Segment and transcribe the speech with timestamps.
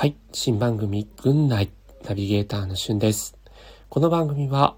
[0.00, 0.16] はい。
[0.32, 1.70] 新番組、軍内
[2.08, 3.36] ナビゲーターのしゅんです。
[3.90, 4.74] この番組は、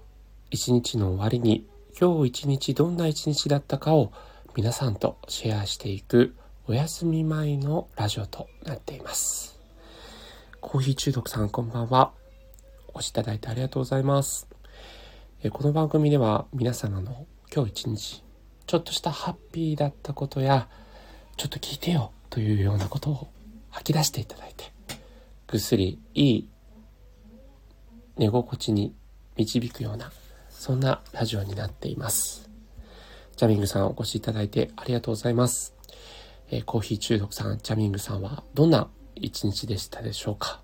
[0.51, 1.65] 一日の終わりに、
[1.97, 4.11] 今日一日どんな一日だったかを
[4.53, 6.35] 皆さんとシェアしていく
[6.67, 9.57] お休み前のラジオとなっています。
[10.59, 12.11] コーヒー中毒さんこんばんは。
[12.93, 14.49] お越しいただいてありがとうございます。
[15.41, 18.23] えこの番組では皆様の今日一日、
[18.67, 20.67] ちょっとしたハッピーだったことや、
[21.37, 23.29] ちょっと聞いてよというようなことを
[23.69, 24.73] 吐き出していただいて、
[25.53, 26.49] ぐっすりいい
[28.17, 28.95] 寝心地に
[29.37, 30.11] 導くような、
[30.49, 32.49] そんなラジオになっています。
[33.35, 35.75] ジャミングさんお越しいただいてありがとうございます。
[36.49, 40.63] えー、コーヒー中毒さん、ジャミングさんはどんな一日でしたでしょうか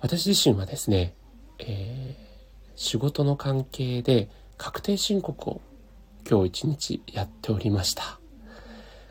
[0.00, 1.14] 私自身はですね、
[1.58, 5.60] えー、仕事の関係で確定申告を
[6.26, 8.18] 今日一日やっておりました。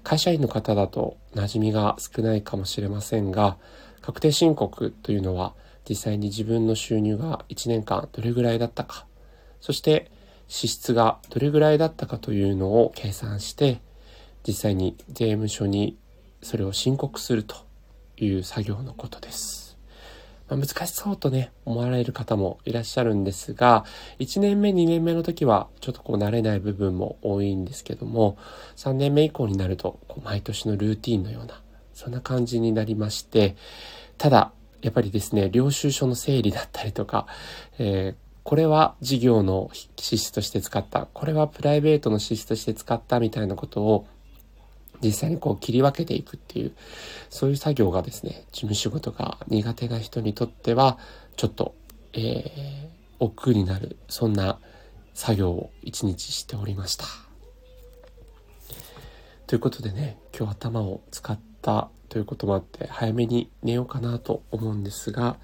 [0.02, 3.58] 会社員の方だと馴染みが少ないかもしれませんが、
[4.06, 5.56] 確定申告というのは
[5.90, 9.08] 実際に自分の収入が1年間どれぐらいだったか、
[9.62, 10.12] そして
[10.48, 13.82] 支出がどれぐらいだったかというのを計算して、
[14.46, 15.98] 実際に税務署に
[16.44, 17.56] それを申告すると
[18.18, 19.76] いう作業のことです。
[20.50, 23.86] まあ、難しそうとね、思われる方もいらっしゃるんですが、
[24.20, 28.38] 1年目、2年目の時はちょっとこう慣れない部分も多いんですけども、
[28.76, 31.60] 3年目以降になると、毎年のルーティンのような、
[31.96, 33.56] そんな感じになりまして、
[34.20, 34.52] ただ、
[34.84, 37.26] やっぱりですね、領収書の整理だったりとか、
[37.80, 41.08] えーこれは事業の支出として使った。
[41.12, 44.06] これはプライベートの支出として使ったみたいなことを
[45.02, 46.76] 実際にこう切り分けていくっていう、
[47.32, 51.00] そういう作業がですね、事務仕事が苦手な人にとっては、
[51.38, 51.74] ちょっと、
[52.14, 52.88] えー、
[53.18, 54.60] 億劫になる、そんな
[55.16, 57.06] 作業を一日しておりました。
[59.48, 65.38] ということでね、今日頭を使ってたということもあって、早めに寝ようかなと思うんですが、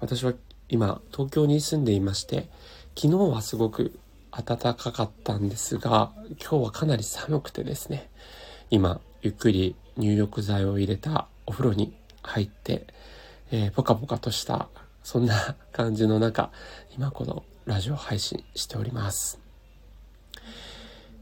[0.00, 0.34] 私は
[0.68, 2.48] 今、東京に住んでいまして、
[2.96, 3.98] 昨日はすごく
[4.32, 8.10] 暖かかったんですが、今日はかなり寒くてですね、
[8.70, 12.86] 今、ゆっくり入浴剤を入れたお風呂に入って、
[13.52, 14.68] えー、ポカポカとした、
[15.04, 16.50] そんな感じの中、
[16.96, 19.41] 今このラジオ配信しております。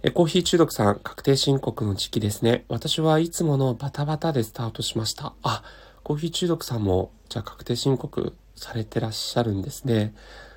[0.03, 2.65] えコーヒー中毒さん、確定申告の時期ですね。
[2.69, 5.35] 私はいつものバタバタでスタートしました。
[5.43, 5.63] あ、
[6.03, 10.15] コーヒー中毒さんも、じゃあ確定申告されてらっしゃるんですね。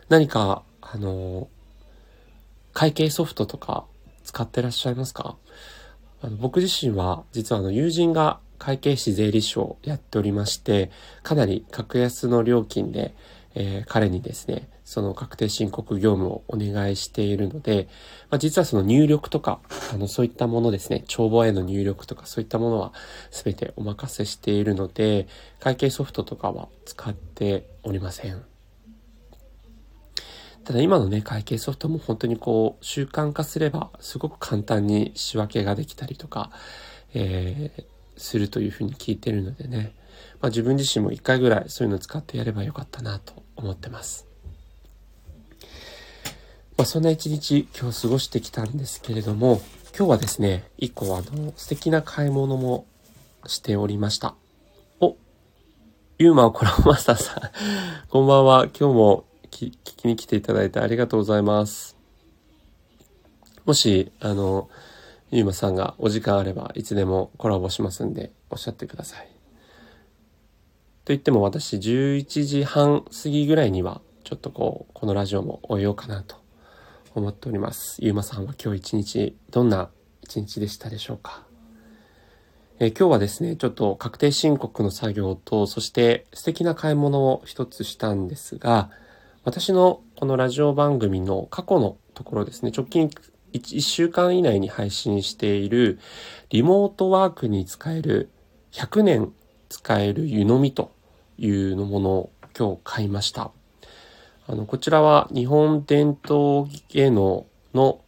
[0.07, 1.49] 何か、あの、
[2.71, 3.85] 会計ソフトとか
[4.23, 5.35] 使ってらっしゃいますか？
[6.21, 10.89] あの僕自身は実はあの友人が会計士税理士をやっておりまして、
[11.21, 13.13] かなり格安の料金で、
[13.55, 17.87] えー、彼にですね、その確定申告業務をお願いしているので、
[18.29, 19.59] まあ、実はその入力とか、
[19.91, 22.93] あの、そういったものですね、帳簿への入力とかそういったものは
[23.31, 25.27] 全てお任せしているので、
[25.59, 28.43] 会計ソフトとかは使っておりません。
[30.63, 36.51] ただ今のね、会計ソフトも本当にこう、習慣化すれば、すごく簡単に仕分けができたりとか、
[37.15, 37.83] えー、
[38.15, 39.95] するというふうに聞いてるのでね、
[40.39, 44.32] まあ、自分自身も一回ぐらいそういうのを使ってやればよかったなと思ってます。
[46.75, 49.61] まあ、そんな一日今日過ごしてきたんですけれども、
[49.95, 52.87] 今日はですね、一個あの、素敵な買い物も
[53.45, 54.33] しておりました。
[54.99, 55.15] お、
[56.17, 57.41] ユーマコラマスターさん、
[58.09, 58.63] こんばんは。
[58.63, 61.95] 今日も聞きに来ていただいてありがとうございます。
[63.65, 64.67] もし、あの、
[65.29, 69.27] ゆうまさんがお時間あればいつでもコラボしますんでおっしゃってください。
[71.05, 76.42] と言っても私11時半過ぎぐらいにはちょっとこう、このラジオも終えようかなと
[77.15, 77.97] 思っております。
[78.03, 79.89] ゆうまさんは今日一日どんな
[80.21, 81.43] 一日でしたでしょうか？
[82.79, 88.89] え今日はですね、ちょっと確定申告の作業と、そして素敵な買い物を一つしたんですが、
[89.43, 93.09] 私のこのラジオ番組の過去のところですね、直近
[93.53, 95.99] 1, 1週間以内に配信している
[96.49, 98.31] リモートワークに使える
[98.71, 99.33] 100年
[99.69, 100.95] 使える湯飲みと
[101.37, 103.51] いうのものを今日買いました。
[104.47, 108.01] あの、こちらは日本伝統芸能の、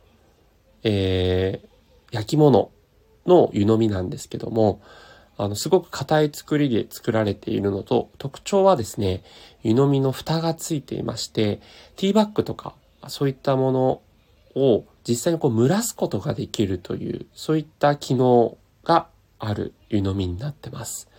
[0.84, 2.72] えー、焼き物
[3.26, 4.82] の湯飲みなんですけども、
[5.38, 9.24] あの、すごく硬い作りで作られているのと、特徴はですね、
[9.64, 11.62] 湯飲みの蓋がついていまして、
[11.96, 12.74] ティーバッグとか、
[13.08, 14.02] そういったもの
[14.56, 19.08] を実際にこう蒸らすことができるという、そういった機能が
[19.40, 21.10] ある湯飲みになってます。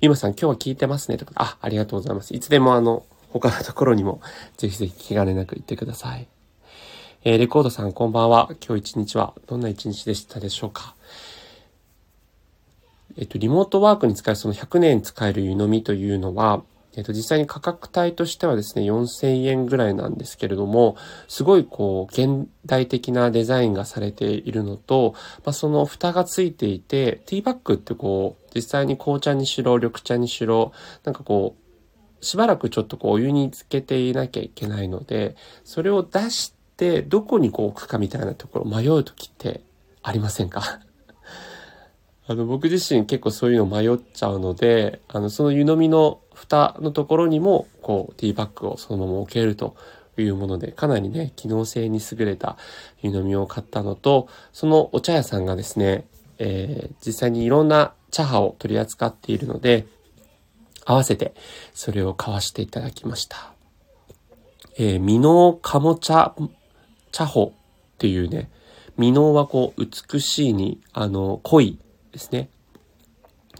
[0.00, 2.34] ゆまさん今日は聞いてますねとか、あ、ありがとうございます。
[2.34, 4.20] いつでもあの、他のところにも
[4.58, 6.28] ぜひぜひ気兼ねなく行ってください。
[7.24, 8.50] えー、レコードさんこんばんは。
[8.66, 10.94] 今日一日はどんな一日でしたでしょうか？
[13.16, 16.62] えっと、リモートワークに使えるその100年使える湯飲みというのは、
[16.96, 20.96] えっと、実際に価格帯としてはですね、4000円ぐらいなんですけれども、
[21.28, 25.14] すごいこう、現代的なデザインがされているのと、
[25.44, 30.72] まあ、その蓋がついていて、ティーバッグってこう、実際に紅茶にしろ、緑茶にしろ、
[31.04, 31.61] なんかこう、
[32.22, 39.60] しばらくちょっとこう、お湯につけていなきゃいけないので、それを出して、どこにこう置くかみたいなところ迷う時って
[40.02, 40.80] ありませんか？
[42.26, 49.74] あの、僕自身結構そういうの迷っちゃうので、あの、その湯飲みの蓋のところにも、こう、ティーバッグをそのまま置けると
[50.16, 52.56] いうもので、かなりね、機能性に優れた
[53.02, 56.04] 湯飲みを買ったのと、そのお茶屋さんがですね、
[56.38, 59.86] えー、実際にいろんな茶葉を取り扱っているので、
[60.84, 61.34] 合わせて
[61.74, 63.52] それを買わしていただきました。
[64.78, 66.34] えー、ミノカモ茶、
[67.10, 67.52] 茶穂っ
[67.98, 68.50] ていうね、
[68.96, 71.78] ミノはこう、美しいに、あの、濃い
[72.12, 72.48] ですね。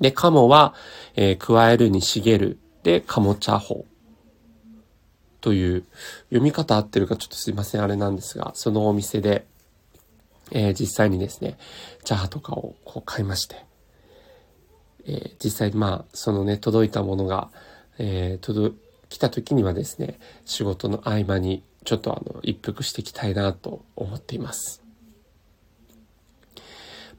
[0.01, 0.75] で、カモは、
[1.15, 2.59] えー、加えるに茂る。
[2.83, 3.87] で、カモチャホ
[5.41, 5.85] という
[6.31, 9.47] 読み方合ってるかちょっとすいません、あれなんですが、そのお店で、
[10.51, 11.59] えー、実際にですね、
[12.05, 13.65] 茶葉とかをこう買いまして、
[15.07, 17.51] えー、実際まあ、そのね、届いたものが、
[17.99, 18.77] えー、届、
[19.09, 24.83] 来た時にはですね、仕事の合間にちょっとあの、一服していきたいなと思っています。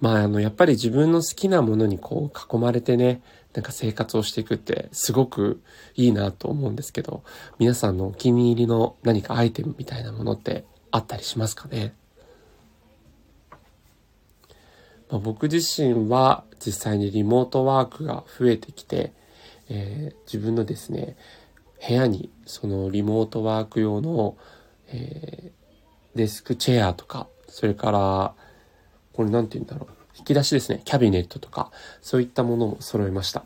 [0.01, 3.21] まあ、あの、やっぱり自分の好きなものにこう囲まれてね、
[3.53, 5.61] なんか生活をしていくってすごく
[5.95, 7.23] いいなと思うんですけど、
[7.59, 11.93] 皆さんのお気に入りの何かアイテムみたいなものってあったりしますかね？
[15.13, 19.13] まあ、僕自身は実際にリモートワークが増えてきて、
[19.69, 21.15] えー、自分のですね、
[21.87, 24.35] 部屋にそのリモートワーク用の、
[24.87, 28.33] えー、デスクチェアとか、それから
[29.13, 29.93] これなんて言うんだろう。
[30.17, 30.81] 引き出しですね。
[30.83, 31.69] キャビネットとか、
[32.01, 33.45] そういったものも揃えました。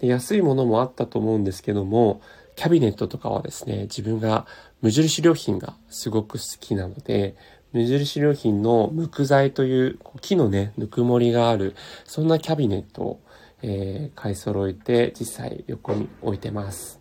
[0.00, 2.20] で安いものもあったと思うんですけども、
[2.54, 4.46] キャビネットとかはですね、自分が
[4.80, 7.34] 無印良品がすごく好きなので、
[7.72, 11.74] 無印良品の無垢材という木のね、ぬくもりがある、
[12.04, 13.20] そんなキャビネットを、
[13.62, 17.00] えー、買い揃えて実際横に置いてます。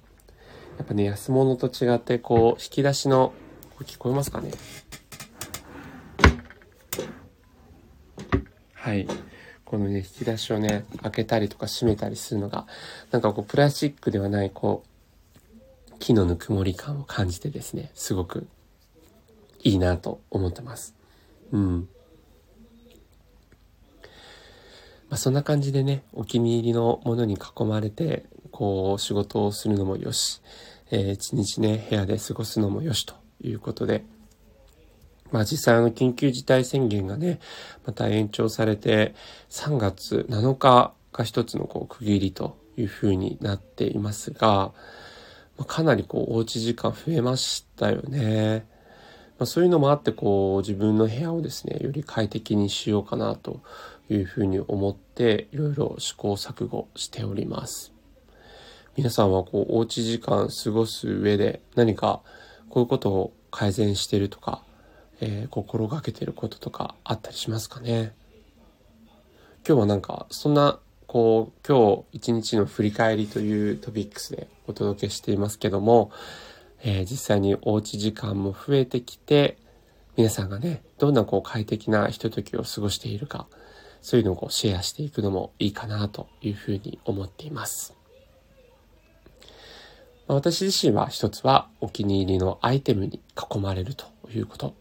[0.78, 3.34] やっぱね、安物と違ってこう、引き出しの、
[3.78, 4.52] こ聞こえますかね？
[8.74, 9.08] はい。
[9.66, 12.66] このね、引き出しをね、開けたりとか閉めたりするのが、
[13.12, 14.90] なんかこう、プラスチックではない、こう、
[16.00, 18.48] 木のぬくもり感を感じてですね、すごく
[19.64, 20.96] いいなと思ってます。
[21.52, 21.90] うん。
[25.10, 30.42] まあ、そんな感じでね、お気に入りのものに囲まれて、こう、仕事をするのもよし、
[30.92, 34.06] えー、一日ね、部屋で過ごすのもよしということで、
[35.32, 37.40] まあ実際あの緊急事態宣言がね、
[37.86, 39.14] また延長されて
[39.50, 44.72] 3月7日が一つのこう区切りというふうになっていますが、
[45.58, 48.66] ま、かなりこうおうち時間増えましたよね。
[49.40, 53.62] まあ、そういうのもあってこう自分の部屋をですね、より快適にしようかなと
[54.10, 57.94] いうふうに思っていろいろ試行錯誤しております。
[58.96, 62.22] 皆さんはこうおうち時間過ごす上で何か
[62.70, 64.62] こういうことを改善してるとか
[65.22, 68.14] えー、心がけてることとかあったりしますかね？
[69.68, 76.12] 今日はなんかそんなこう今日一日の振り返りというトピックスでお届けしていますけども、
[76.82, 79.58] えー、実際におうち時間も増えてきて
[80.18, 83.48] 皆さんがねどんなこう快適なひとときを過ごしているか
[84.02, 87.96] そういうのをこうシェアしていくのもいいかなというふうに思っています。
[90.28, 94.76] 私自身は一つはお気に入りのアイテムに囲まれるということ。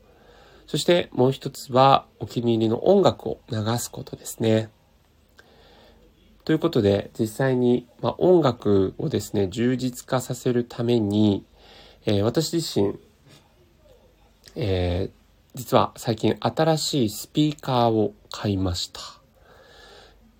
[0.66, 4.68] そしてもう一つはお気に入りの音楽を流すことですね。
[6.44, 11.44] ということで実際に、まあ、音楽をですね充実化させるために、
[12.10, 12.98] えー、私自身、
[14.56, 19.00] えー、実は最近新しいスピーカーを買いました。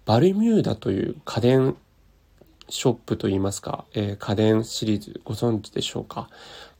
[0.06, 1.76] バルミューダという家電
[2.70, 6.30] ショップといいますか、えー、家電シリーズご存知でしょうか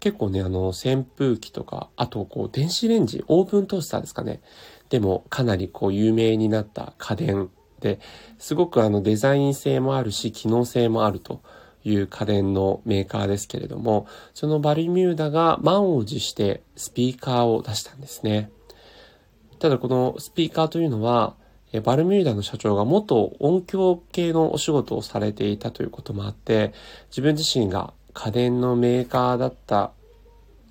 [0.01, 4.41] 結構ね、あの、扇風機とか、あとこう、電子レンジ、オーブントースターですかね。
[4.89, 8.01] でも、かなりこう、有名になった家電で、
[8.39, 11.43] すごくあの、デザイン性もあるし、機能性もあると
[11.85, 18.51] いう家電のメーカーですけれども、そのバルミューダが満を持してスピーカーを出したんですね。
[19.59, 21.35] ただこのスピーカーというのは、
[21.83, 26.73] バルミューダの社長が元音響系のお仕事をされていたということもあって、
[27.11, 29.93] 自分自身が家電のメーカーだった、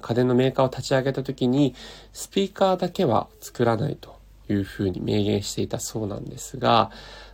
[0.01, 1.75] 家電のメーカーを立ち上げた時に、
[2.13, 4.15] スピーカーだけは作らないと
[4.49, 6.89] いうふうに明言していたそうなんですが、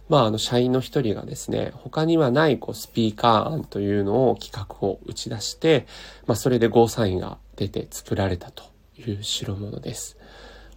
[0.10, 5.88] まあ、あの、社員の一人がですね、他にはないこうスピーカー案というのを企画を打ち出して、
[6.28, 8.64] まあ、それでゴーサインが出て作られたと
[8.98, 10.18] いう代物です。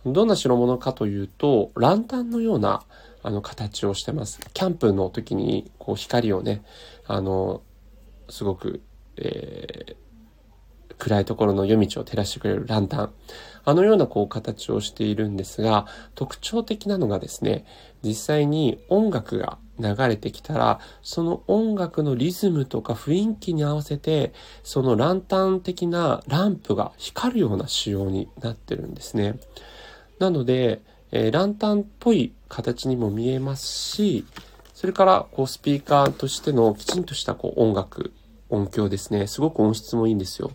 [0.04, 2.85] どんな代物かというと、ランタンのような、
[3.23, 4.38] あの、形をしてます。
[4.52, 6.62] キャンプの時に、こう、光をね、
[7.06, 7.62] あの、
[8.28, 8.83] すごく、
[9.16, 13.12] えー、暗いところの夜道を照らしてくれるランタン。
[13.66, 17.66] あのようなこう形をしているんですが、特徴的なのがですね、
[18.02, 24.32] 実際に音楽が流れてきたら、その音楽のリズムとか雰囲気に合わせて、
[24.62, 29.38] そのランタン的なランプが光るような仕様になってるんですね。
[30.20, 30.80] なので、
[31.11, 34.25] えー、ランタンっぽい形にも見えますし、
[34.75, 38.12] それからこうスピーカーとしてのきちんとしたこう音楽、
[38.49, 39.26] 音響ですね。
[39.26, 40.52] すごく音質もいいんですよ。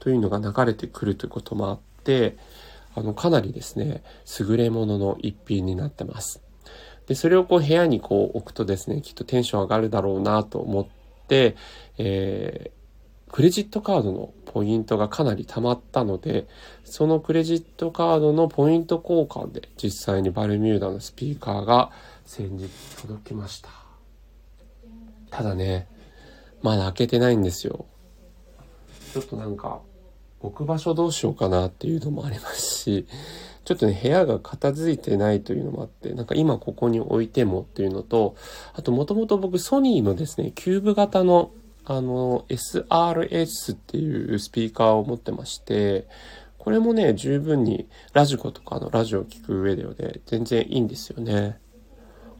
[0.00, 1.78] というのが流れてくるということもあっ、
[2.94, 4.02] あの、かなりですね、
[4.38, 6.42] 優れものの一品になってます。
[7.06, 10.86] で、それをこう部屋にこう置くとですね、きっとテンション上がるだろうなと思っ
[11.28, 11.56] て、
[11.98, 16.46] えー、クレジットカードのポイントがかなり溜まったので、
[16.84, 21.90] そのクレジットカードのポイント交換で実際にバルミューダのスピーカーが
[22.24, 22.68] 先日
[23.00, 23.70] 届きました。
[25.30, 25.86] ただね、
[26.62, 27.86] まだ開けてないんですよ。
[29.12, 29.80] ちょっとなんか、
[30.40, 33.06] 置く場所どうしようかなっていうのもありますし、
[33.64, 38.34] ちょっとね、部屋が片付いてないというのもあって、なんか今ここに置いてもっていうのと、
[38.72, 41.50] あともともと僕ソニーのですね、キューブ型の
[41.84, 46.06] あの SRS っていうスピーカーを持ってまして、
[46.58, 51.58] これもね、十分にラジコとかのラジオを聴く上ではね、全然いいんですよね。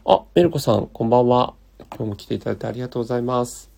[0.04, 1.54] あ、メルコさん、こんばんは。
[1.96, 3.70] 今日も来ていただいてありがとうございます。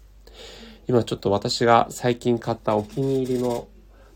[0.88, 3.69] 今ちょっと私が最近買ったお気に入りの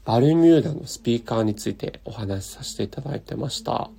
[0.07, 3.91] バルミューダのスピーカーについてお話しさせていただいてました。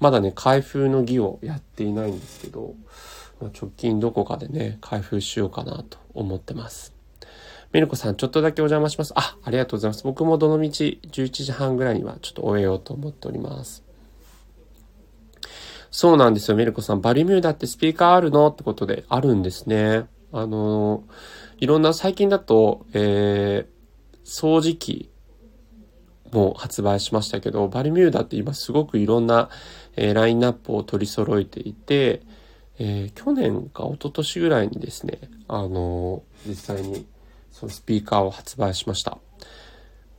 [0.00, 2.74] まだね、開封の儀をやっていないんですけど、
[3.38, 6.94] まあ、直近どこかでね、開封しようかなと思ってます。
[7.70, 9.12] メルコさん、ちょっとだけお邪魔します。
[9.14, 10.04] あ、ありがとうございます。
[10.04, 13.84] 僕もどのみち11時半ぐらいにはちょっと終えようと思っております。
[15.90, 17.02] そうなんですよ、メルコさん。
[17.02, 20.06] バルミューダってスピーカーあるのってことで、あるんですね。
[20.34, 21.04] あの
[21.58, 25.11] いろんな最近だと、えー、掃除機
[26.32, 29.50] も発売しましたけど、バルミューダって今すごくいろんな、
[29.96, 32.22] えー、ラインナップを取り揃えていて、
[32.78, 37.06] えー、去年か一昨年ぐらいにですね、あのー、実際に
[37.50, 39.18] そのスピーカーを発売しました。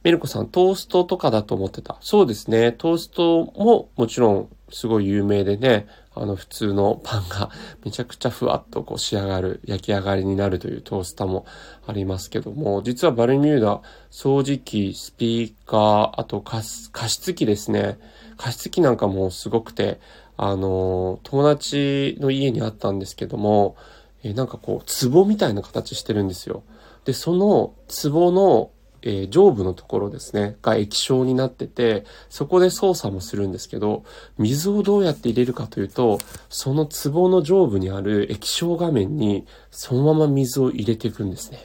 [0.04, 1.98] メルコさん、トーストとかだと思ってた。
[2.02, 2.74] そうですね。
[2.74, 7.50] トーストももちろんすごい有名でね、あの普通のパンが
[7.84, 11.46] めちゃくちゃふわっとこう仕上がる、焼き上がりになるというトースターも
[11.88, 17.98] ありますけども、実はバルミューダ、掃除機、スピーカー、あと加湿器ですね。
[18.38, 20.00] 加湿器なんかもすごくて、
[20.38, 23.76] あの、友達の家にあったんですけども、
[24.24, 26.64] えなんかこう、壺みたいな形してるんですよ。
[27.06, 27.74] で、その
[28.12, 28.72] 壺の
[29.04, 34.04] えー、上部のところですね、が液晶になってて、そこで操作もするんですけど、
[34.38, 36.20] 水をどうやって入れるかというと、
[36.50, 41.60] その壺の上部にある液晶画面に、そのまま水を入れていくんですね。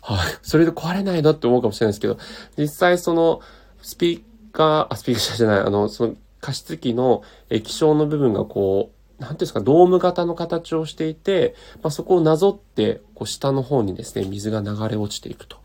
[0.00, 0.18] はい。
[0.42, 2.18] それで壊れないなって思うかもしれないですけど、
[2.56, 3.40] 実際その、
[3.82, 15.56] スピーカー、あ、スピーカーじゃない、あの、その加湿器の液晶の部分がこう、なんていうんですか、ドーム型の形をしていて、まあ、そこをなぞって、こう下の方にですね、水が流れ落ちていくと。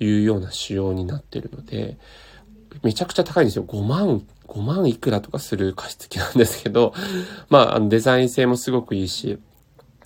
[0.00, 1.98] いうような仕様になってるので、
[2.82, 3.64] めちゃくちゃ高いんですよ。
[3.64, 6.94] 5万、5万いくらとかする加湿器なんですけど、
[7.48, 9.38] まあ、あのデザイン性もすごくいいし、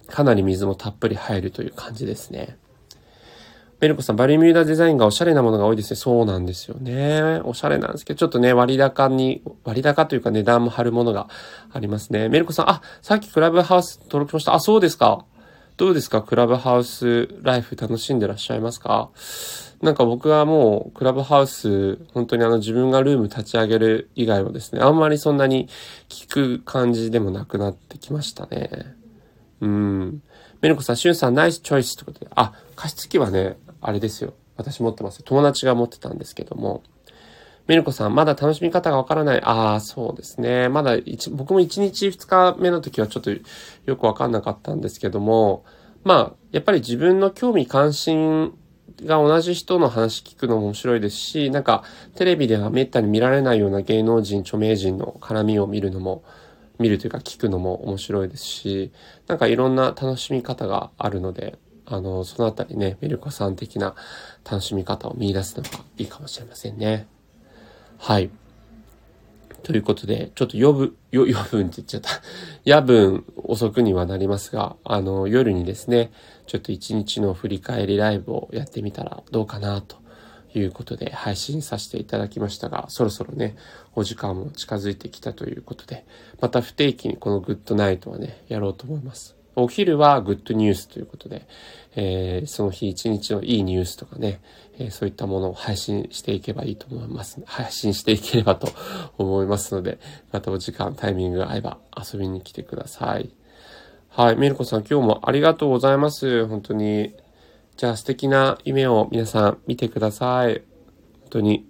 [0.07, 2.57] かなり水もたっぷり入るという感じですね。
[3.81, 5.97] メルコさん、バルミューダデザインがおしゃれなものが多いですね。
[5.97, 7.41] そうなんですよね。
[7.43, 11.29] おしゃれなんですけど、ちょっとね、割高に、割高というか値段も張るものが
[11.73, 12.29] ありますね。
[12.29, 14.55] メルコさん、あ、さっきクラブハウス登録しました。
[14.55, 15.25] あ、そうですか。
[15.77, 16.23] どうですか？
[16.23, 19.11] クラブハウスライフ楽しんでらっしゃいますか？
[19.81, 25.69] なんか僕はもうクラブハウス、本当にあの自分がルーム立ち上げる以外はですね、あんまりそんなに
[26.09, 28.95] 聞く感じでもなくなってきましたね。
[29.61, 30.23] うん。
[30.61, 32.29] メルコさん、シュンさんナイスチョイスってことで。
[32.37, 34.35] あ、加湿器はね、あれですよ。
[34.57, 36.85] 私持ってます友達が持ってたんですけども。
[37.67, 39.41] メルコさん、まだ楽しみ方がわからない。
[39.43, 40.69] ああ、そうですね。
[40.69, 40.97] まだ
[41.31, 45.65] 僕も1日2日目の時はちょっとよくわかんなかったんですけども、
[46.05, 48.53] まあ、やっぱり自分の興味関心
[49.05, 51.85] が同じ人の話聞くのも面白いですし、なんか
[52.17, 56.25] テレビではめったに見られないような芸能人、著名人の絡みを見るのも、
[56.79, 58.93] 見るというか聞くのも面白いですし、
[59.29, 63.95] なんかいろんな楽しみ方があるので、あの、そのあたりね、メルコさん的な
[64.45, 67.07] 楽しみ方を見出すのがいいかもしれませんね。
[68.03, 68.31] はい。
[69.63, 72.11] ということで、ちょっと夜分、夜分 って言っちゃった。
[72.65, 76.11] 夜分遅くにはなりますが、あの、夜にですね、
[76.49, 79.99] ちょっと一日の振り返りライブをやってみたらどうかなと
[80.53, 83.55] いうことで配信させていただきましたが、そろそろね、
[83.95, 86.05] お時間も近づいてきたということで、
[86.41, 89.37] また不定期にこのグッドナイトはね、やろうと思います。
[89.55, 91.47] お昼はグッドニュースということで、
[91.95, 94.41] えー、その日一日のいいニュースとかね、
[94.79, 97.41] えー、そういったものを配信していけばいいと思います。
[97.45, 98.69] 配信していければと
[99.19, 99.99] 思いますので、
[100.31, 103.31] またお時間、タイミングが合えば遊びに来てください。
[104.09, 106.47] はい、メルコさん今日もありがとうございます。
[106.47, 107.15] 本当に。
[107.77, 110.63] じゃあ素敵な夢を皆さん見てください。
[111.23, 111.67] 本当に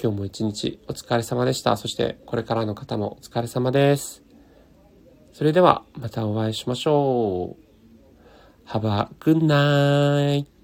[0.00, 1.76] 今日も一日お疲れ様でした。
[1.76, 4.27] そしてこれからの方もお疲れ様です。
[5.38, 7.56] それではまたお会いしましょ
[8.66, 8.68] う。
[8.70, 10.57] Have a good night.